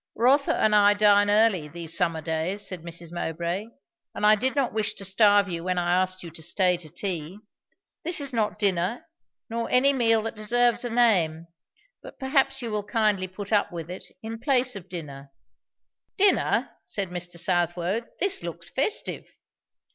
"Rotha 0.15 0.55
and 0.55 0.75
I 0.75 0.95
dine 0.95 1.29
early, 1.29 1.67
these 1.67 1.95
summer 1.95 2.21
days," 2.21 2.67
said 2.67 2.81
Mrs. 2.81 3.11
Mowbray; 3.13 3.67
"and 4.15 4.25
I 4.25 4.33
did 4.35 4.55
not 4.55 4.73
wish 4.73 4.95
to 4.95 5.05
starve 5.05 5.47
you 5.47 5.63
when 5.63 5.77
I 5.77 5.93
asked 6.01 6.23
you 6.23 6.31
to 6.31 6.41
stay 6.41 6.75
to 6.77 6.89
tea. 6.89 7.37
This 8.03 8.19
is 8.19 8.33
not 8.33 8.57
dinner, 8.57 9.05
nor 9.47 9.69
any 9.69 9.93
meal 9.93 10.23
that 10.23 10.35
deserves 10.35 10.83
a 10.83 10.89
name 10.89 11.45
but 12.01 12.17
perhaps 12.17 12.63
you 12.63 12.71
will 12.71 12.83
kindly 12.83 13.27
put 13.27 13.53
up 13.53 13.71
with 13.71 13.91
it, 13.91 14.05
in 14.23 14.39
place 14.39 14.75
of 14.75 14.89
dinner." 14.89 15.31
"Dinner!" 16.17 16.71
said 16.87 17.11
Mr. 17.11 17.39
Southwode. 17.39 18.07
"This 18.19 18.41
looks 18.41 18.69
festive!" 18.69 19.37